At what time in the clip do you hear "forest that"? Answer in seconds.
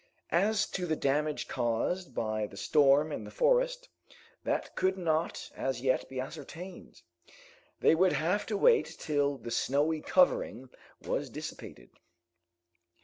3.29-4.75